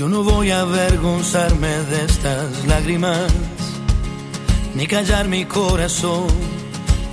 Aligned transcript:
Yo 0.00 0.08
no 0.08 0.22
voy 0.22 0.50
a 0.50 0.62
avergonzarme 0.62 1.68
de 1.68 2.06
estas 2.06 2.64
lágrimas, 2.64 3.30
ni 4.74 4.86
callar 4.86 5.28
mi 5.28 5.44
corazón, 5.44 6.26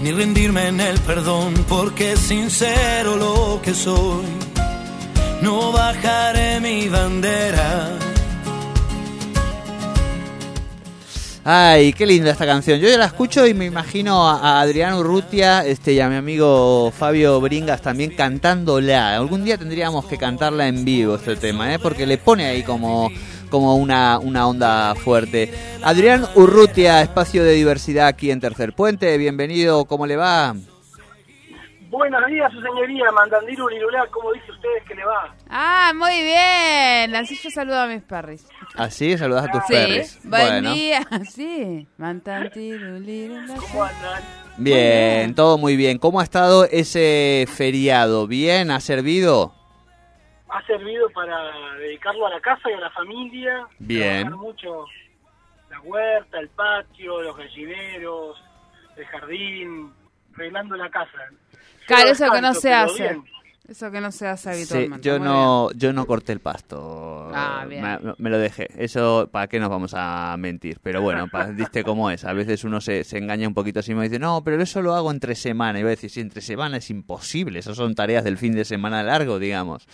ni 0.02 0.14
rendirme 0.14 0.70
en 0.70 0.80
el 0.80 0.98
perdón, 1.02 1.54
porque 1.68 2.16
sincero 2.16 3.18
lo 3.18 3.60
que 3.62 3.74
soy. 3.74 4.24
No 5.42 5.74
bajaré 5.74 6.62
mi 6.62 6.88
bandera 6.88 7.90
Ay, 11.50 11.94
qué 11.94 12.06
linda 12.06 12.32
esta 12.32 12.46
canción. 12.46 12.78
Yo 12.78 12.90
ya 12.90 12.98
la 12.98 13.06
escucho 13.06 13.48
y 13.48 13.54
me 13.54 13.64
imagino 13.64 14.28
a, 14.28 14.60
Adrián 14.60 14.96
Urrutia 14.96 15.66
este, 15.66 15.94
y 15.94 16.02
a 16.02 16.10
mi 16.10 16.18
amigo 16.18 16.92
Fabio 16.92 17.40
Bringas 17.40 17.82
también 17.82 18.14
cantándola. 18.14 19.16
Algún 19.16 19.46
día 19.46 19.58
tendríamos 19.58 20.06
que 20.08 20.18
cantarla 20.18 20.68
en 20.68 20.84
vivo 20.84 21.16
este 21.16 21.38
tema, 21.38 21.74
¿eh? 21.74 21.80
porque 21.80 22.06
le 22.06 22.18
pone 22.18 22.48
ahí 22.48 22.64
como, 22.64 23.10
como 23.50 23.78
una, 23.78 24.20
una 24.20 24.46
onda 24.46 24.94
fuerte. 24.96 25.50
Adrián 25.84 26.26
Urrutia, 26.36 27.02
espacio 27.02 27.46
de 27.46 27.54
diversidad 27.54 28.08
aquí 28.08 28.30
en 28.30 28.42
Tercer 28.42 28.74
Puente. 28.74 29.18
Bienvenido, 29.18 29.86
¿cómo 29.86 30.06
le 30.06 30.18
va? 30.18 30.54
Buenos 31.98 32.28
días, 32.28 32.52
su 32.54 32.62
señoría, 32.62 33.12
Mandandiru 33.12 33.68
Lirulá, 33.70 34.06
¿cómo 34.12 34.32
dice 34.32 34.52
ustedes 34.52 34.84
que 34.84 34.94
le 34.94 35.04
va? 35.04 35.36
Ah, 35.50 35.92
muy 35.96 36.22
bien. 36.22 37.16
Así 37.16 37.36
yo 37.36 37.50
saludo 37.50 37.80
a 37.82 37.88
mis 37.88 38.04
perris. 38.04 38.48
Así 38.76 39.14
¿Ah, 39.14 39.18
saludas 39.18 39.48
a 39.48 39.52
tus 39.52 39.64
sí. 39.66 39.74
perris. 39.74 40.20
Buen 40.24 40.64
día, 40.76 41.02
sí. 41.28 41.88
¿Cómo 41.98 42.06
andan? 43.84 44.24
Bien, 44.58 45.34
todo 45.34 45.58
muy 45.58 45.76
bien. 45.76 45.98
¿Cómo 45.98 46.20
ha 46.20 46.24
estado 46.24 46.66
ese 46.66 47.48
feriado? 47.52 48.28
¿Bien? 48.28 48.70
¿Ha 48.70 48.80
servido? 48.80 49.56
Ha 50.50 50.62
servido 50.68 51.10
para 51.10 51.52
dedicarlo 51.80 52.28
a 52.28 52.30
la 52.30 52.40
casa 52.42 52.70
y 52.70 52.74
a 52.74 52.80
la 52.80 52.92
familia. 52.92 53.68
Bien. 53.80 54.32
Mucho 54.34 54.86
la 55.72 55.82
huerta, 55.82 56.40
el 56.40 56.50
patio, 56.50 57.24
los 57.24 57.36
gallineros, 57.36 58.38
el 58.96 59.06
jardín, 59.08 59.92
arreglando 60.36 60.76
la 60.76 60.90
casa. 60.92 61.18
Claro, 61.88 62.10
eso 62.10 62.32
que 62.32 62.42
no 62.42 62.54
se 62.54 62.74
hace. 62.74 63.22
Eso 63.68 63.92
que 63.92 64.00
no 64.00 64.14
se 64.14 64.26
hace 64.26 64.50
habitualmente. 64.50 65.06
yo 65.06 65.20
no, 65.20 65.70
yo 65.74 65.92
no 65.92 66.06
corté 66.06 66.32
el 66.32 66.40
pasto. 66.40 67.30
Ah, 67.34 67.66
bien. 67.68 67.84
Me, 68.18 68.30
lo 68.30 68.38
dejé. 68.38 68.70
Eso, 68.78 69.28
¿para 69.30 69.48
qué 69.48 69.60
nos 69.60 69.70
vamos 69.70 69.94
a 69.94 70.34
mentir? 70.40 70.80
Pero 70.82 71.02
bueno, 71.02 71.28
viste 71.54 71.84
cómo 71.84 72.10
es. 72.10 72.24
A 72.24 72.32
veces 72.32 72.64
uno 72.64 72.80
se, 72.80 73.04
se 73.04 73.18
engaña 73.18 73.46
un 73.46 73.54
poquito 73.54 73.82
así 73.82 73.92
y 73.92 73.96
me 73.96 74.04
dice, 74.04 74.20
no, 74.20 74.42
pero 74.42 74.62
eso 74.62 74.82
lo 74.82 74.96
hago 74.96 75.12
entre 75.12 75.36
semana. 75.36 75.80
Y 75.80 75.84
voy 75.84 75.90
a 75.90 75.96
decir, 75.96 76.10
sí, 76.10 76.22
entre 76.22 76.40
semana 76.40 76.78
es 76.78 76.90
imposible. 76.90 77.60
Esas 77.60 77.76
son 77.76 77.94
tareas 77.94 78.24
del 78.24 78.38
fin 78.38 78.54
de 78.56 78.64
semana 78.64 79.04
largo, 79.04 79.38
digamos. 79.38 79.86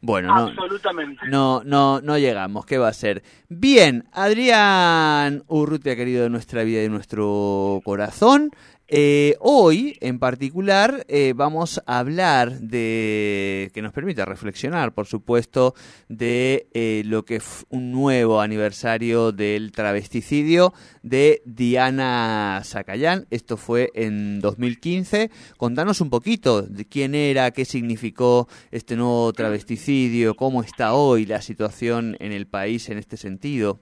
Bueno, 0.00 0.34
no, 0.34 0.48
Absolutamente. 0.48 1.28
no, 1.28 1.62
no, 1.64 2.00
no 2.00 2.18
llegamos. 2.18 2.66
¿Qué 2.66 2.78
va 2.78 2.88
a 2.88 2.92
ser? 2.92 3.22
Bien, 3.48 4.04
Adrián 4.10 5.44
Urrutia, 5.46 5.94
querido 5.94 6.24
de 6.24 6.30
nuestra 6.30 6.64
vida 6.64 6.80
y 6.80 6.82
de 6.82 6.88
nuestro 6.88 7.80
corazón. 7.84 8.50
Eh, 8.94 9.36
hoy, 9.40 9.96
en 10.02 10.18
particular, 10.18 11.06
eh, 11.08 11.32
vamos 11.34 11.80
a 11.86 11.98
hablar 11.98 12.50
de, 12.50 13.70
que 13.72 13.80
nos 13.80 13.90
permite 13.90 14.22
reflexionar, 14.26 14.92
por 14.92 15.06
supuesto, 15.06 15.72
de 16.10 16.66
eh, 16.74 17.02
lo 17.06 17.24
que 17.24 17.36
es 17.36 17.64
un 17.70 17.90
nuevo 17.90 18.42
aniversario 18.42 19.32
del 19.32 19.72
travesticidio 19.72 20.74
de 21.02 21.40
Diana 21.46 22.60
Zacayán. 22.64 23.24
Esto 23.30 23.56
fue 23.56 23.88
en 23.94 24.40
2015. 24.40 25.30
Contanos 25.56 26.02
un 26.02 26.10
poquito 26.10 26.60
de 26.60 26.84
quién 26.86 27.14
era, 27.14 27.50
qué 27.50 27.64
significó 27.64 28.46
este 28.72 28.96
nuevo 28.96 29.32
travesticidio, 29.32 30.34
cómo 30.34 30.62
está 30.62 30.92
hoy 30.92 31.24
la 31.24 31.40
situación 31.40 32.18
en 32.20 32.32
el 32.32 32.46
país 32.46 32.90
en 32.90 32.98
este 32.98 33.16
sentido. 33.16 33.80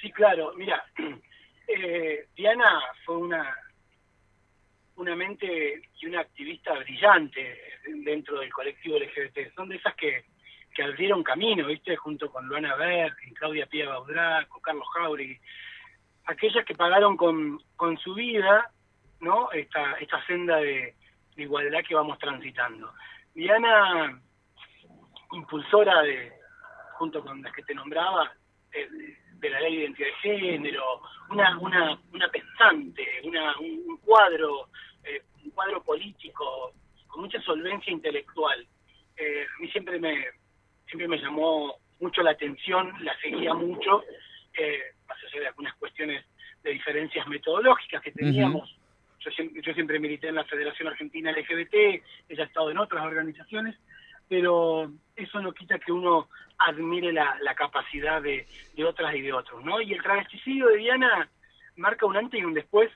Sí, 0.00 0.10
claro. 0.12 0.54
Mira, 0.56 0.82
eh, 1.66 2.28
Diana 2.34 2.80
fue 3.04 3.16
una, 3.16 3.56
una 4.96 5.16
mente 5.16 5.82
y 6.00 6.06
una 6.06 6.20
activista 6.20 6.72
brillante 6.74 7.60
dentro 8.04 8.38
del 8.40 8.52
colectivo 8.52 8.98
LGBT. 8.98 9.54
Son 9.54 9.68
de 9.68 9.76
esas 9.76 9.94
que, 9.94 10.24
que 10.74 10.82
abrieron 10.82 11.22
camino, 11.22 11.66
¿viste? 11.66 11.96
Junto 11.96 12.30
con 12.30 12.46
Luana 12.46 12.76
Berg, 12.76 13.16
Claudia 13.34 13.66
Pía 13.66 13.88
Baudrá, 13.88 14.46
con 14.48 14.60
Carlos 14.60 14.86
Jauregui. 14.94 15.38
Aquellas 16.26 16.64
que 16.64 16.74
pagaron 16.74 17.16
con, 17.16 17.58
con 17.76 17.96
su 17.98 18.14
vida, 18.14 18.70
¿no? 19.20 19.50
Esta, 19.52 19.92
esta 19.94 20.24
senda 20.26 20.56
de, 20.56 20.94
igualdad 21.36 21.80
que 21.86 21.94
vamos 21.94 22.18
transitando. 22.18 22.92
Diana, 23.34 24.20
impulsora 25.32 26.02
de, 26.02 26.32
junto 26.94 27.22
con 27.22 27.42
las 27.42 27.52
que 27.52 27.62
te 27.62 27.74
nombraba, 27.74 28.32
de 28.72 29.16
la 29.42 29.60
ley 29.60 29.76
de 29.76 29.82
identidad 29.82 30.08
de 30.08 30.14
género, 30.14 31.02
una, 31.30 31.58
una, 31.58 31.98
una 32.12 32.28
pensante, 32.28 33.04
una, 33.24 33.56
un 33.58 33.98
cuadro, 33.98 34.68
eh, 35.04 35.22
un 35.44 35.50
cuadro 35.50 35.82
político 35.82 36.72
con 37.06 37.22
mucha 37.22 37.40
solvencia 37.42 37.92
intelectual. 37.92 38.66
Eh, 39.16 39.44
a 39.44 39.60
mí 39.60 39.68
siempre 39.70 39.98
me, 39.98 40.24
siempre 40.86 41.08
me 41.08 41.18
llamó 41.18 41.76
mucho 42.00 42.22
la 42.22 42.32
atención, 42.32 42.92
la 43.02 43.18
seguía 43.20 43.54
mucho, 43.54 44.04
eh, 44.54 44.80
más 45.08 45.16
allá 45.24 45.40
de 45.40 45.46
algunas 45.48 45.74
cuestiones 45.74 46.24
de 46.62 46.70
diferencias 46.72 47.26
metodológicas 47.28 48.02
que 48.02 48.12
teníamos. 48.12 48.76
yo, 49.20 49.30
siempre, 49.30 49.62
yo 49.62 49.72
siempre 49.74 49.98
milité 49.98 50.28
en 50.28 50.34
la 50.34 50.44
Federación 50.44 50.88
Argentina 50.88 51.32
LGBT, 51.32 51.74
ella 52.28 52.42
ha 52.42 52.46
estado 52.46 52.70
en 52.70 52.78
otras 52.78 53.04
organizaciones, 53.04 53.76
pero 54.28 54.90
eso 55.14 55.40
no 55.40 55.52
quita 55.52 55.78
que 55.78 55.92
uno 55.92 56.28
admire 56.58 57.12
la, 57.12 57.54
capacidad 57.54 58.20
de, 58.22 58.46
otras 58.84 59.14
y 59.14 59.22
de 59.22 59.32
otros, 59.32 59.64
¿no? 59.64 59.80
Y 59.80 59.92
el 59.92 60.02
travesticidio 60.02 60.68
de 60.68 60.78
Diana 60.78 61.28
marca 61.76 62.06
un 62.06 62.16
antes 62.16 62.40
y 62.40 62.44
un 62.44 62.54
después 62.54 62.90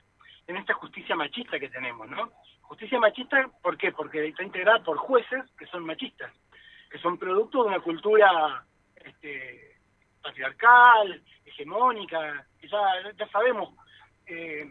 en 0.47 0.57
esta 0.57 0.73
justicia 0.73 1.15
machista 1.15 1.59
que 1.59 1.69
tenemos, 1.69 2.09
¿no? 2.09 2.31
Justicia 2.61 2.99
machista, 2.99 3.49
¿por 3.61 3.77
qué? 3.77 3.91
Porque 3.91 4.27
está 4.27 4.43
integrada 4.43 4.83
por 4.83 4.97
jueces 4.97 5.43
que 5.57 5.65
son 5.67 5.85
machistas, 5.85 6.31
que 6.89 6.97
son 6.99 7.17
producto 7.17 7.63
de 7.63 7.69
una 7.69 7.79
cultura 7.79 8.65
este, 8.95 9.77
patriarcal, 10.21 11.21
hegemónica, 11.45 12.45
que 12.59 12.67
ya, 12.67 12.79
ya 13.17 13.27
sabemos 13.29 13.73
eh, 14.25 14.65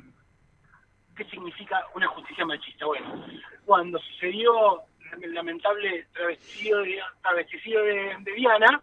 qué 1.16 1.24
significa 1.26 1.84
una 1.94 2.08
justicia 2.08 2.44
machista. 2.44 2.86
Bueno, 2.86 3.26
cuando 3.64 3.98
sucedió 3.98 4.82
el 5.20 5.34
lamentable 5.34 6.06
travesticidio 6.12 6.78
de, 6.78 7.00
travesticidio 7.22 7.82
de, 7.82 8.32
Diana, 8.36 8.82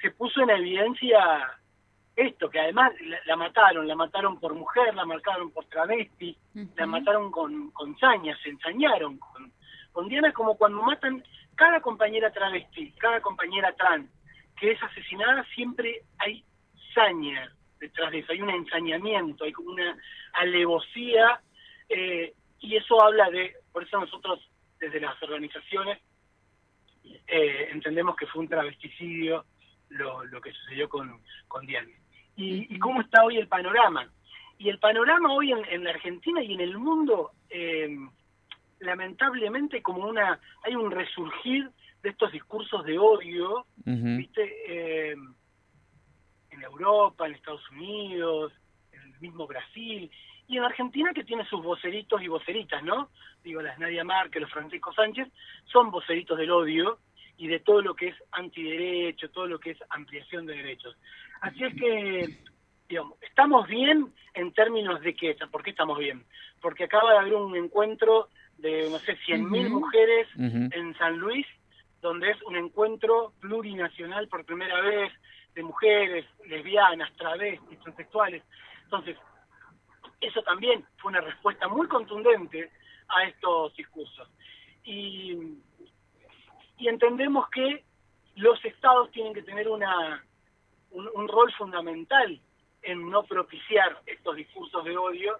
se 0.00 0.10
puso 0.10 0.42
en 0.42 0.50
evidencia 0.50 1.58
esto, 2.16 2.48
que 2.48 2.60
además 2.60 2.92
la, 3.26 3.36
mataron, 3.36 3.88
la 3.88 3.96
mataron 3.96 4.38
por 4.38 4.54
mujer, 4.54 4.94
la 4.94 5.04
mataron 5.04 5.50
por 5.50 5.64
travesti, 5.66 6.36
la 6.76 6.86
mataron 6.86 7.30
con, 7.30 7.70
con 7.72 7.98
sañas, 7.98 8.38
se 8.42 8.50
ensañaron 8.50 9.18
con, 9.18 9.52
con 9.92 10.08
Diana 10.08 10.32
como 10.32 10.56
cuando 10.56 10.82
matan 10.82 11.24
cada 11.56 11.80
compañera 11.80 12.30
travesti, 12.30 12.92
cada 12.92 13.20
compañera 13.20 13.72
trans, 13.74 14.08
que 14.58 14.72
es 14.72 14.82
asesinada, 14.82 15.44
siempre 15.54 16.02
hay 16.18 16.44
saña 16.94 17.50
detrás 17.80 18.12
de 18.12 18.20
eso, 18.20 18.32
hay 18.32 18.40
un 18.40 18.50
ensañamiento, 18.50 19.44
hay 19.44 19.52
como 19.52 19.72
una 19.72 19.96
alevosía, 20.34 21.40
eh, 21.88 22.32
y 22.60 22.76
eso 22.76 23.02
habla 23.02 23.28
de, 23.30 23.56
por 23.72 23.82
eso 23.82 23.98
nosotros 24.00 24.40
desde 24.84 25.00
las 25.00 25.20
organizaciones 25.22 25.98
eh, 27.26 27.68
entendemos 27.70 28.16
que 28.16 28.26
fue 28.26 28.42
un 28.42 28.48
travesticidio 28.48 29.44
lo, 29.88 30.24
lo 30.24 30.40
que 30.40 30.52
sucedió 30.52 30.88
con, 30.88 31.20
con 31.48 31.66
Diana. 31.66 31.90
Y, 32.36 32.78
cómo 32.78 33.00
está 33.00 33.22
hoy 33.24 33.36
el 33.36 33.46
panorama? 33.46 34.10
Y 34.58 34.68
el 34.68 34.78
panorama 34.78 35.32
hoy 35.32 35.52
en, 35.52 35.84
la 35.84 35.90
Argentina 35.90 36.42
y 36.42 36.54
en 36.54 36.60
el 36.60 36.76
mundo, 36.78 37.32
eh, 37.48 37.96
lamentablemente, 38.80 39.82
como 39.82 40.06
una 40.08 40.40
hay 40.64 40.74
un 40.74 40.90
resurgir 40.90 41.70
de 42.02 42.10
estos 42.10 42.32
discursos 42.32 42.84
de 42.84 42.98
odio, 42.98 43.66
¿viste? 43.76 44.52
Eh, 44.66 45.16
en 46.50 46.62
Europa, 46.62 47.26
en 47.26 47.34
Estados 47.34 47.68
Unidos, 47.70 48.52
en 48.52 48.63
mismo 49.24 49.46
Brasil, 49.46 50.10
y 50.46 50.58
en 50.58 50.64
Argentina 50.64 51.12
que 51.14 51.24
tiene 51.24 51.44
sus 51.46 51.62
voceritos 51.62 52.22
y 52.22 52.28
voceritas, 52.28 52.82
¿no? 52.82 53.08
Digo, 53.42 53.62
las 53.62 53.78
Nadia 53.78 54.04
Márquez, 54.04 54.42
los 54.42 54.50
Francisco 54.50 54.92
Sánchez, 54.92 55.28
son 55.64 55.90
voceritos 55.90 56.36
del 56.36 56.50
odio 56.50 56.98
y 57.38 57.48
de 57.48 57.60
todo 57.60 57.80
lo 57.80 57.94
que 57.94 58.08
es 58.08 58.16
antiderecho, 58.32 59.30
todo 59.30 59.46
lo 59.46 59.58
que 59.58 59.70
es 59.70 59.78
ampliación 59.88 60.46
de 60.46 60.56
derechos. 60.56 60.96
Así 61.40 61.64
es 61.64 61.74
que, 61.74 62.38
digamos, 62.88 63.14
estamos 63.22 63.66
bien 63.66 64.12
en 64.34 64.52
términos 64.52 65.00
de 65.00 65.14
qué, 65.14 65.34
¿por 65.50 65.62
qué 65.62 65.70
estamos 65.70 65.98
bien? 65.98 66.24
Porque 66.60 66.84
acaba 66.84 67.12
de 67.12 67.18
haber 67.18 67.34
un 67.34 67.56
encuentro 67.56 68.28
de, 68.58 68.88
no 68.90 68.98
sé, 68.98 69.16
100.000 69.26 69.68
mujeres 69.70 70.28
en 70.38 70.94
San 70.98 71.16
Luis, 71.16 71.46
donde 72.02 72.30
es 72.30 72.42
un 72.42 72.56
encuentro 72.56 73.32
plurinacional 73.40 74.28
por 74.28 74.44
primera 74.44 74.80
vez 74.82 75.10
de 75.54 75.62
mujeres, 75.62 76.26
lesbianas, 76.46 77.10
travestis, 77.16 77.80
transexuales. 77.80 78.42
Entonces, 78.94 79.16
eso 80.20 80.42
también 80.42 80.86
fue 80.98 81.10
una 81.10 81.20
respuesta 81.20 81.66
muy 81.66 81.88
contundente 81.88 82.70
a 83.08 83.24
estos 83.24 83.74
discursos. 83.74 84.28
Y, 84.84 85.58
y 86.78 86.88
entendemos 86.88 87.48
que 87.50 87.84
los 88.36 88.64
estados 88.64 89.10
tienen 89.10 89.34
que 89.34 89.42
tener 89.42 89.68
una 89.68 90.24
un, 90.92 91.26
rol 91.26 91.52
fundamental 91.54 92.40
en 92.82 93.10
no 93.10 93.24
propiciar 93.24 94.00
estos 94.06 94.36
discursos 94.36 94.84
de 94.84 94.96
odio 94.96 95.38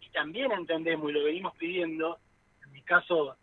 y 0.00 0.10
también 0.10 0.52
entendemos 0.52 1.10
y 1.10 1.14
lo 1.14 1.24
venimos 1.24 1.56
pidiendo, 1.56 2.18
en 2.62 2.72
mi 2.72 2.82
caso 2.82 3.36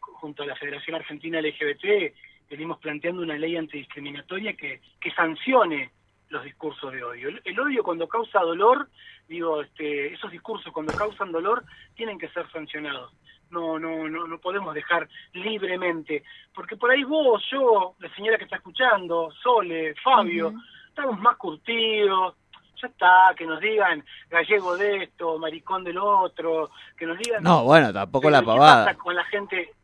junto 0.00 0.44
a 0.44 0.46
la 0.46 0.56
Federación 0.56 0.96
Argentina 0.96 1.42
LGBT 1.42 2.14
venimos 2.48 2.78
planteando 2.78 3.20
una 3.20 3.36
ley 3.36 3.56
antidiscriminatoria 3.56 4.54
que, 4.54 4.80
que 4.98 5.10
sancione 5.10 5.90
los 6.32 6.42
discursos 6.42 6.90
de 6.92 7.04
odio. 7.04 7.28
El, 7.44 7.60
odio 7.60 7.84
cuando 7.84 8.08
causa 8.08 8.40
dolor, 8.40 8.88
digo, 9.28 9.60
este, 9.60 10.14
esos 10.14 10.30
discursos 10.30 10.72
cuando 10.72 10.94
causan 10.94 11.30
dolor 11.30 11.62
tienen 11.94 12.18
que 12.18 12.28
ser 12.30 12.50
sancionados. 12.50 13.12
No, 13.50 13.78
no, 13.78 14.08
no, 14.08 14.26
no 14.26 14.38
podemos 14.38 14.74
dejar 14.74 15.06
libremente, 15.34 16.24
porque 16.54 16.76
por 16.76 16.90
ahí 16.90 17.04
vos, 17.04 17.44
yo, 17.52 17.94
la 17.98 18.08
señora 18.14 18.38
que 18.38 18.44
está 18.44 18.56
escuchando, 18.56 19.30
Sole, 19.42 19.94
Fabio, 20.02 20.54
estamos 20.88 21.20
más 21.20 21.36
curtidos, 21.36 22.34
ya 22.80 22.88
está, 22.88 23.34
que 23.36 23.44
nos 23.44 23.60
digan 23.60 24.02
gallego 24.30 24.74
de 24.78 25.04
esto, 25.04 25.38
maricón 25.38 25.84
del 25.84 25.98
otro, 25.98 26.70
que 26.96 27.04
nos 27.04 27.18
digan... 27.18 27.42
No, 27.42 27.64
bueno, 27.64 27.92
tampoco 27.92 28.30
la 28.30 28.40
pavada. 28.40 28.86
¿Qué 28.86 28.92
pasa 28.92 28.98
con 28.98 29.14
la 29.14 29.24
gente? 29.24 29.74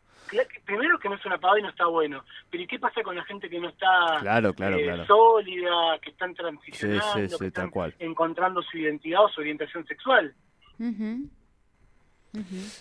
Primero 0.65 0.99
que 0.99 1.09
no 1.09 1.15
es 1.15 1.27
una 1.27 1.39
pavada 1.39 1.61
y 1.61 1.63
no 1.63 1.69
está 1.71 1.87
bueno, 1.87 2.25
pero 2.51 2.63
¿y 2.63 2.67
qué 2.67 2.79
pasa 2.79 3.03
con 3.03 3.17
la 3.17 3.25
gente 3.25 3.49
que 3.49 3.59
no 3.61 3.69
está 3.69 4.19
claro, 4.21 4.55
claro, 4.55 4.77
eh, 4.77 5.07
sólida, 5.07 5.99
que 6.03 6.11
están 6.11 6.35
transicionando, 6.35 7.39
que 7.39 7.47
están 7.47 7.71
encontrando 7.99 8.63
su 8.63 8.79
identidad 8.79 9.25
o 9.25 9.29
su 9.29 9.41
orientación 9.41 9.87
sexual? 9.87 10.35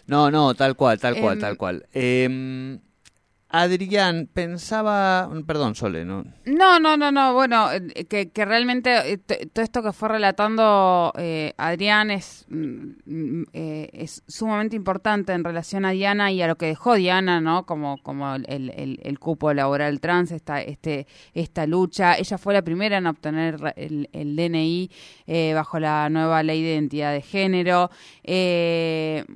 No, 0.08 0.30
no, 0.30 0.54
tal 0.54 0.76
cual, 0.76 1.00
tal 1.00 1.20
cual, 1.20 1.36
em, 1.36 1.42
tal 1.42 1.58
cual. 1.58 1.88
Eh, 1.94 2.80
Adrián, 3.50 4.28
pensaba, 4.34 5.30
perdón, 5.46 5.74
Sole, 5.74 6.04
¿no? 6.04 6.26
No, 6.46 6.82
no, 6.82 6.98
no, 6.98 7.14
no, 7.14 7.34
bueno, 7.34 7.70
eh, 7.72 8.06
que, 8.06 8.46
realmente 8.46 9.14
eh, 9.14 9.18
todo 9.18 9.64
esto 9.64 9.82
que 9.82 9.94
fue 9.94 10.10
relatando 10.10 11.14
eh, 11.18 11.54
Adrián 11.56 12.12
es, 12.12 12.46
mm, 12.50 12.90
mm, 13.06 13.44
es 13.54 14.22
sumamente 14.28 14.76
importante 14.76 15.32
en 15.32 15.46
relación 15.46 15.86
a 15.86 15.92
Diana 15.92 16.30
y 16.30 16.42
a 16.42 16.48
lo 16.48 16.58
que 16.58 16.66
dejó 16.66 16.96
Diana, 16.96 17.40
¿no? 17.40 17.66
Como, 17.66 18.04
como 18.04 18.36
el, 18.36 18.46
el, 18.48 19.00
el 19.02 19.20
cupo 19.20 19.54
laboral 19.54 20.02
trans, 20.02 20.32
esta, 20.32 20.62
este, 20.62 21.08
esta 21.34 21.66
lucha. 21.66 22.18
Ella 22.18 22.38
fue 22.38 22.54
la 22.54 22.64
primera 22.64 22.98
en 22.98 23.08
obtener 23.08 23.74
el, 23.78 24.10
el 24.12 24.36
DNI 24.36 24.92
bajo 25.54 25.80
la 25.80 26.10
nueva 26.10 26.44
ley 26.44 26.62
de 26.64 26.74
identidad 26.74 27.14
de 27.14 27.22
género. 27.22 27.90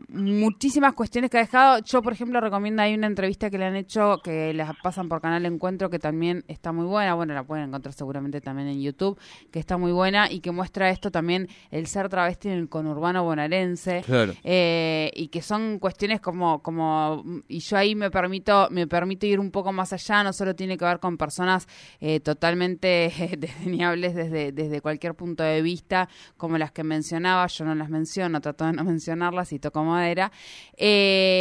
muchísimas 0.09 0.93
cuestiones 0.93 1.29
que 1.29 1.37
ha 1.37 1.41
dejado. 1.41 1.79
Yo, 1.79 2.01
por 2.01 2.11
ejemplo, 2.11 2.41
recomiendo, 2.41 2.81
hay 2.81 2.93
una 2.93 3.07
entrevista 3.07 3.49
que 3.49 3.57
le 3.57 3.65
han 3.65 3.77
hecho 3.77 4.01
que 4.19 4.53
las 4.53 4.71
pasan 4.81 5.09
por 5.09 5.21
Canal 5.21 5.45
Encuentro, 5.45 5.89
que 5.89 5.99
también 5.99 6.43
está 6.47 6.71
muy 6.71 6.85
buena. 6.85 7.13
Bueno, 7.13 7.33
la 7.33 7.43
pueden 7.43 7.65
encontrar 7.69 7.93
seguramente 7.93 8.41
también 8.41 8.67
en 8.67 8.81
YouTube, 8.81 9.19
que 9.51 9.59
está 9.59 9.77
muy 9.77 9.91
buena 9.91 10.31
y 10.31 10.39
que 10.39 10.51
muestra 10.51 10.89
esto 10.89 11.11
también, 11.11 11.47
el 11.69 11.87
ser 11.87 12.09
travesti 12.09 12.49
en 12.49 12.55
el 12.55 12.69
conurbano 12.69 13.23
bonaerense. 13.23 14.03
Eh, 14.43 15.11
y 15.15 15.27
que 15.27 15.41
son 15.41 15.79
cuestiones 15.79 16.19
como, 16.21 16.61
como, 16.61 17.23
y 17.47 17.59
yo 17.59 17.77
ahí 17.77 17.95
me 17.95 18.11
permito, 18.11 18.67
me 18.71 18.87
permito 18.87 19.25
ir 19.25 19.39
un 19.39 19.51
poco 19.51 19.71
más 19.71 19.93
allá, 19.93 20.23
no 20.23 20.33
solo 20.33 20.55
tiene 20.55 20.77
que 20.77 20.85
ver 20.85 20.99
con 20.99 21.17
personas 21.17 21.67
eh, 21.99 22.19
totalmente 22.19 23.11
desdeñables 23.37 24.15
desde, 24.15 24.51
desde 24.51 24.81
cualquier 24.81 25.15
punto 25.15 25.43
de 25.43 25.61
vista, 25.61 26.09
como 26.37 26.57
las 26.57 26.71
que 26.71 26.83
mencionaba, 26.83 27.47
yo 27.47 27.65
no 27.65 27.75
las 27.75 27.89
menciono, 27.89 28.41
trato 28.41 28.65
de 28.65 28.73
no 28.73 28.83
mencionarlas 28.83 29.53
y 29.53 29.59
toco 29.59 29.83
madera. 29.83 30.31
Eh, 30.77 31.40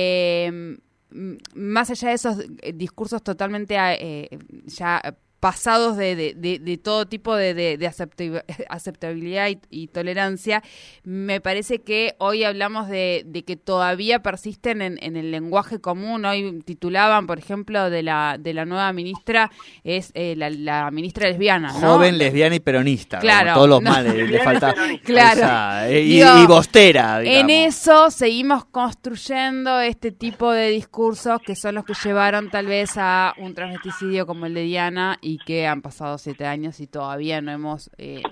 más 1.55 1.91
allá 1.91 2.09
de 2.09 2.15
esos 2.15 2.39
eh, 2.62 2.73
discursos 2.73 3.23
totalmente 3.23 3.77
eh, 3.79 4.39
ya 4.67 5.17
pasados 5.40 5.96
de, 5.96 6.14
de, 6.14 6.58
de, 6.58 6.78
todo 6.78 7.06
tipo 7.06 7.34
de, 7.34 7.54
de 7.54 7.87
aceptabilidad 8.69 9.48
y, 9.70 9.87
tolerancia, 9.88 10.62
me 11.02 11.40
parece 11.40 11.78
que 11.78 12.14
hoy 12.19 12.44
hablamos 12.44 12.88
de, 12.88 13.25
que 13.46 13.56
todavía 13.56 14.20
persisten 14.20 14.82
en, 14.82 14.98
en, 15.02 15.16
el 15.16 15.31
lenguaje 15.31 15.81
común. 15.81 16.26
Hoy 16.26 16.62
titulaban, 16.64 17.26
por 17.26 17.38
ejemplo, 17.38 17.88
de 17.88 18.02
la, 18.02 18.37
de 18.38 18.52
la 18.52 18.66
nueva 18.66 18.92
ministra, 18.92 19.50
es 19.82 20.12
eh, 20.14 20.34
la, 20.37 20.90
ministra 20.90 21.28
lesbiana. 21.28 21.70
Joven, 21.70 22.19
lesbiana 22.19 22.56
y 22.56 22.60
peronista. 22.60 23.19
Claro. 23.19 23.54
todos 23.54 23.69
los 23.69 23.82
males, 23.82 24.14
le 24.14 24.38
falta. 24.44 24.75
Claro. 25.04 25.88
Eh, 25.90 26.02
y, 26.02 26.22
y, 26.22 26.46
bostera. 26.46 27.22
En 27.22 27.48
eso 27.48 28.10
seguimos 28.10 28.66
construyendo 28.66 29.81
este 29.81 30.12
tipo 30.12 30.52
de 30.52 30.69
discursos 30.69 31.40
que 31.40 31.56
son 31.56 31.76
los 31.76 31.84
que 31.84 31.94
llevaron 32.04 32.50
tal 32.50 32.66
vez 32.66 32.92
a 32.96 33.32
un 33.38 33.54
transvesticidio 33.54 34.26
como 34.26 34.44
el 34.44 34.52
de 34.52 34.62
Diana 34.62 35.19
y 35.22 35.30
que 35.38 35.67
han 35.67 35.82
pasado 35.82 36.19
siete 36.19 36.47
años 36.47 36.81
y 36.81 36.87
todavía 36.87 37.41
no 37.41 37.50
hemos, 37.53 37.91
eh, 37.99 38.23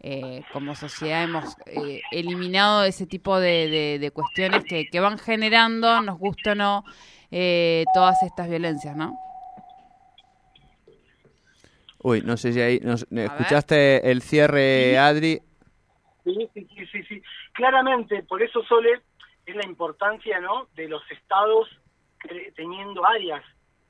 eh, 0.00 0.42
como 0.52 0.74
sociedad, 0.74 1.24
hemos 1.24 1.56
eh, 1.66 2.00
eliminado 2.10 2.84
ese 2.84 3.06
tipo 3.06 3.38
de, 3.38 3.98
de, 4.00 4.10
cuestiones 4.10 4.64
que, 4.64 4.86
que, 4.86 5.00
van 5.00 5.18
generando, 5.18 6.00
nos 6.00 6.18
gusta 6.18 6.52
o 6.52 6.54
no, 6.54 6.84
todas 7.94 8.22
estas 8.22 8.48
violencias, 8.48 8.96
¿no? 8.96 9.18
Uy, 11.98 12.20
no 12.22 12.36
sé 12.36 12.52
si 12.52 12.60
ahí 12.60 12.80
nos, 12.80 13.06
escuchaste 13.10 14.10
el 14.10 14.22
cierre, 14.22 14.98
Adri. 14.98 15.40
Sí, 16.24 16.50
sí, 16.54 16.86
sí, 16.90 17.02
sí, 17.04 17.22
claramente, 17.52 18.22
por 18.24 18.42
eso 18.42 18.62
Sole 18.64 19.00
es 19.46 19.56
la 19.56 19.66
importancia, 19.66 20.40
¿no? 20.40 20.68
De 20.74 20.88
los 20.88 21.02
estados 21.10 21.68
teniendo 22.54 23.04
áreas 23.04 23.42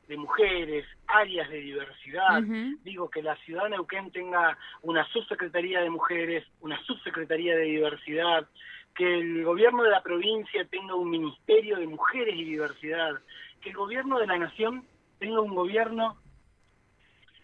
de 0.09 0.17
mujeres, 0.17 0.87
áreas 1.07 1.49
de 1.49 1.59
diversidad. 1.59 2.43
Digo 2.83 3.09
que 3.09 3.23
la 3.23 3.37
ciudad 3.37 3.65
de 3.65 3.71
Neuquén 3.71 4.11
tenga 4.11 4.59
una 4.83 5.07
subsecretaría 5.09 5.81
de 5.81 5.91
mujeres, 5.91 6.45
una 6.61 6.83
subsecretaría 6.85 7.57
de 7.57 7.65
diversidad, 7.65 8.47
que 8.95 9.21
el 9.21 9.45
gobierno 9.45 9.83
de 9.83 9.91
la 9.91 10.03
provincia 10.03 10.65
tenga 10.67 10.95
un 10.95 11.11
ministerio 11.11 11.77
de 11.79 11.87
mujeres 11.87 12.35
y 12.37 12.45
diversidad, 12.45 13.13
que 13.61 13.71
el 13.71 13.77
gobierno 13.77 14.19
de 14.19 14.27
la 14.27 14.39
nación 14.39 14.85
tenga 15.19 15.41
un 15.41 15.55
gobierno, 15.55 16.19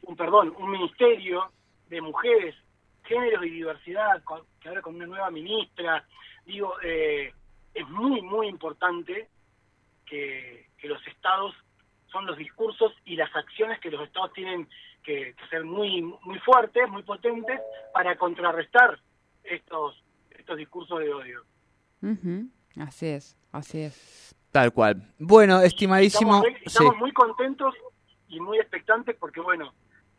un 0.02 0.16
perdón, 0.16 0.54
un 0.58 0.70
ministerio 0.70 1.50
de 1.88 2.00
mujeres, 2.00 2.54
géneros 3.04 3.46
y 3.46 3.50
diversidad, 3.50 4.22
que 4.60 4.68
ahora 4.68 4.82
con 4.82 4.96
una 4.96 5.06
nueva 5.06 5.30
ministra, 5.30 6.04
digo, 6.44 6.74
eh, 6.82 7.32
es 7.72 7.88
muy, 7.88 8.20
muy 8.20 8.48
importante 8.48 9.28
que, 10.04 10.66
que 10.76 10.88
los 10.88 11.06
estados 11.06 11.54
son 12.10 12.26
los 12.26 12.36
discursos 12.36 12.92
y 13.04 13.16
las 13.16 13.34
acciones 13.34 13.80
que 13.80 13.90
los 13.90 14.02
estados 14.02 14.32
tienen 14.32 14.68
que, 15.02 15.34
ser 15.50 15.64
muy 15.64 16.02
muy 16.02 16.38
fuertes, 16.40 16.88
muy 16.88 17.02
potentes 17.02 17.60
para 17.92 18.16
contrarrestar 18.16 18.98
estos 19.44 20.02
estos 20.30 20.56
discursos 20.56 20.98
de 21.00 21.12
odio. 21.12 21.44
Así 22.78 23.06
es, 23.06 23.36
así 23.52 23.80
es. 23.80 24.34
Tal 24.50 24.72
cual. 24.72 25.02
Bueno, 25.18 25.60
estimadísimo. 25.60 26.42
Estamos, 26.64 26.96
muy 26.96 27.12
contentos 27.12 27.74
y 28.28 28.40
muy 28.40 28.58
expectantes 28.58 29.16
porque, 29.18 29.40
bueno, 29.40 29.74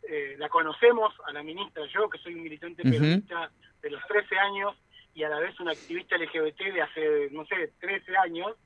eh, 0.08 0.36
la 0.38 0.48
conocemos 0.48 1.12
a 1.26 1.32
la 1.32 1.42
ministra, 1.42 1.82
yo 1.92 2.08
que 2.08 2.18
soy 2.18 2.34
un 2.34 2.42
militante 2.42 2.82
peronista 2.82 3.50
de 3.82 3.90
los 3.90 4.02
13 4.06 4.38
años 4.38 4.76
y 5.20 5.24
a 5.24 5.28
la 5.28 5.38
vez 5.38 5.60
una 5.60 5.72
activista 5.72 6.16
LGBT 6.16 6.72
de 6.72 6.80
hace, 6.80 7.28
no 7.32 7.44
sé, 7.44 7.72
13 7.78 8.16
años, 8.16 8.56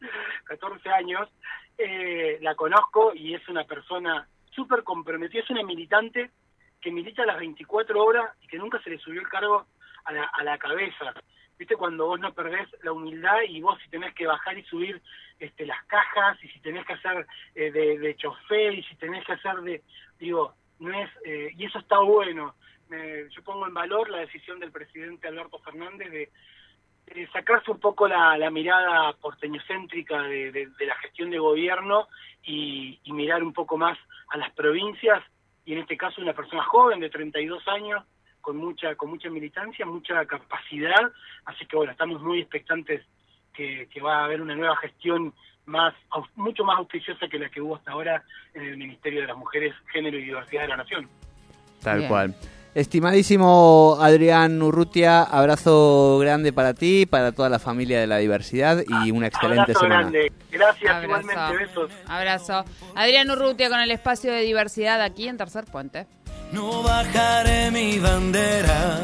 14 0.44 0.88
años, 0.88 1.28
eh, 1.76 2.38
la 2.42 2.54
conozco 2.54 3.12
y 3.12 3.34
es 3.34 3.48
una 3.48 3.64
persona 3.64 4.28
súper 4.52 4.84
comprometida, 4.84 5.42
es 5.42 5.50
una 5.50 5.64
militante 5.64 6.30
que 6.80 6.92
milita 6.92 7.26
las 7.26 7.40
24 7.40 8.00
horas 8.00 8.30
y 8.40 8.46
que 8.46 8.58
nunca 8.58 8.80
se 8.82 8.90
le 8.90 8.98
subió 8.98 9.20
el 9.20 9.28
cargo 9.28 9.66
a 10.04 10.12
la, 10.12 10.24
a 10.26 10.44
la 10.44 10.56
cabeza. 10.56 11.12
¿Viste? 11.58 11.74
Cuando 11.74 12.06
vos 12.06 12.20
no 12.20 12.32
perdés 12.32 12.68
la 12.84 12.92
humildad 12.92 13.40
y 13.48 13.60
vos 13.60 13.76
si 13.82 13.90
tenés 13.90 14.14
que 14.14 14.26
bajar 14.26 14.56
y 14.56 14.62
subir 14.62 15.02
este, 15.40 15.66
las 15.66 15.84
cajas 15.86 16.38
y 16.44 16.48
si 16.50 16.60
tenés 16.60 16.86
que 16.86 16.92
hacer 16.92 17.26
eh, 17.56 17.72
de, 17.72 17.98
de 17.98 18.14
chofer 18.14 18.74
y 18.74 18.82
si 18.84 18.94
tenés 18.94 19.24
que 19.24 19.32
hacer 19.32 19.56
de... 19.56 19.82
Digo, 20.20 20.54
no 20.78 20.96
es... 21.00 21.10
Eh, 21.24 21.50
y 21.56 21.64
eso 21.64 21.80
está 21.80 21.98
bueno. 21.98 22.54
Yo 23.30 23.42
pongo 23.42 23.66
en 23.66 23.74
valor 23.74 24.10
la 24.10 24.18
decisión 24.18 24.58
del 24.58 24.72
presidente 24.72 25.28
Alberto 25.28 25.58
Fernández 25.58 26.10
de 26.10 26.30
sacarse 27.32 27.70
un 27.70 27.78
poco 27.78 28.08
la, 28.08 28.50
mirada 28.50 29.12
porteñocéntrica 29.14 30.22
de, 30.22 30.52
de, 30.52 30.86
la 30.86 30.96
gestión 30.96 31.30
de 31.30 31.38
gobierno 31.38 32.08
y, 32.42 33.00
mirar 33.06 33.42
un 33.42 33.52
poco 33.52 33.76
más 33.76 33.96
a 34.28 34.36
las 34.36 34.50
provincias 34.52 35.22
y 35.64 35.72
en 35.72 35.78
este 35.78 35.96
caso 35.96 36.20
una 36.20 36.32
persona 36.32 36.64
joven 36.64 37.00
de 37.00 37.10
32 37.10 37.66
años 37.68 38.02
con 38.40 38.56
mucha 38.56 38.96
con 38.96 39.08
mucha 39.08 39.30
militancia, 39.30 39.86
mucha 39.86 40.26
capacidad, 40.26 41.12
así 41.44 41.64
que 41.66 41.76
bueno, 41.76 41.92
estamos 41.92 42.20
muy 42.20 42.40
expectantes 42.40 43.02
que, 43.54 43.88
va 44.04 44.18
a 44.18 44.24
haber 44.24 44.42
una 44.42 44.56
nueva 44.56 44.76
gestión 44.76 45.32
más 45.66 45.94
mucho 46.34 46.64
más 46.64 46.78
auspiciosa 46.78 47.28
que 47.28 47.38
la 47.38 47.48
que 47.48 47.60
hubo 47.60 47.76
hasta 47.76 47.92
ahora 47.92 48.24
en 48.52 48.64
el 48.64 48.76
Ministerio 48.76 49.20
de 49.20 49.28
las 49.28 49.36
Mujeres, 49.36 49.74
Género 49.92 50.18
y 50.18 50.24
Diversidad 50.24 50.62
de 50.62 50.68
la 50.68 50.76
Nación. 50.76 51.08
Tal 51.80 52.08
cual. 52.08 52.34
Estimadísimo 52.74 53.96
Adrián 54.00 54.60
Urrutia, 54.60 55.22
abrazo 55.22 56.18
grande 56.18 56.52
para 56.52 56.74
ti, 56.74 57.06
para 57.06 57.30
toda 57.30 57.48
la 57.48 57.58
familia 57.60 58.00
de 58.00 58.08
la 58.08 58.18
diversidad 58.18 58.82
y 59.04 59.12
una 59.12 59.28
excelente 59.28 59.60
Abrazo 59.62 59.80
semana. 59.80 60.00
grande. 60.00 60.32
Gracias, 60.50 60.90
Abrazo. 60.90 61.04
igualmente. 61.22 61.64
Besos. 61.64 61.90
Abrazo. 62.06 62.64
Adrián 62.96 63.30
Urrutia 63.30 63.68
con 63.68 63.78
el 63.80 63.90
espacio 63.92 64.32
de 64.32 64.40
diversidad 64.40 65.00
aquí 65.02 65.28
en 65.28 65.36
Tercer 65.36 65.64
Puente. 65.66 66.06
No 66.50 66.82
bajaré 66.82 67.70
mi 67.70 67.98
bandera 68.00 69.00